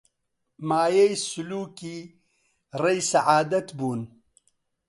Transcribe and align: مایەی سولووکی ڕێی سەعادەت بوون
مایەی 0.69 1.13
سولووکی 1.29 1.97
ڕێی 2.81 2.99
سەعادەت 3.11 3.67
بوون 3.77 4.01